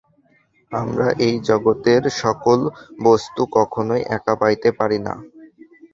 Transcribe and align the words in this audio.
আমরা 0.71 1.07
এই 1.25 1.35
জগতের 1.49 2.03
সকল 2.21 2.59
বস্তু 3.03 3.41
কখনই 3.57 4.01
একা 4.17 4.33
পাইতে 4.41 4.69
পারি 4.79 4.99
না। 5.07 5.13